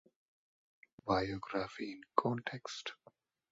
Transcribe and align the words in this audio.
"Biography 1.05 1.91
in 1.91 2.01
Context". 2.17 2.93